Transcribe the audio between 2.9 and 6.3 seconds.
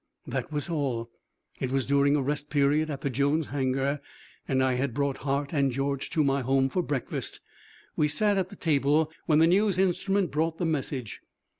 the Jones hangar and I had brought Hart and George to